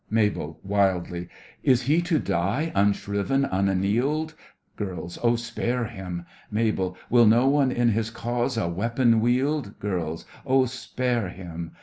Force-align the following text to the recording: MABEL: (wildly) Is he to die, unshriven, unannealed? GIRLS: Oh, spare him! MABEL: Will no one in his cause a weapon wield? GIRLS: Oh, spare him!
MABEL: 0.09 0.59
(wildly) 0.63 1.29
Is 1.61 1.83
he 1.83 2.01
to 2.01 2.17
die, 2.17 2.71
unshriven, 2.73 3.45
unannealed? 3.45 4.33
GIRLS: 4.75 5.19
Oh, 5.21 5.35
spare 5.35 5.85
him! 5.85 6.25
MABEL: 6.49 6.97
Will 7.11 7.27
no 7.27 7.47
one 7.47 7.71
in 7.71 7.89
his 7.89 8.09
cause 8.09 8.57
a 8.57 8.67
weapon 8.67 9.19
wield? 9.21 9.79
GIRLS: 9.79 10.25
Oh, 10.43 10.65
spare 10.65 11.29
him! 11.29 11.73